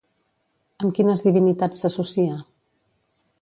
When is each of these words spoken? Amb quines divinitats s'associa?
Amb 0.85 0.95
quines 0.99 1.21
divinitats 1.27 1.85
s'associa? 1.85 2.41